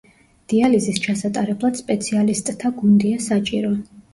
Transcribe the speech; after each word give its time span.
დიალიზის 0.53 0.97
ჩასატარებლად 1.03 1.79
სპეციალისტთა 1.81 2.73
გუნდია 2.81 3.25
საჭირო. 3.31 3.75